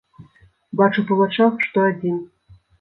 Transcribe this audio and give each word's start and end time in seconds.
Бачу 0.81 1.05
па 1.13 1.19
вачах, 1.21 1.53
што 1.69 1.87
адзін! 1.93 2.21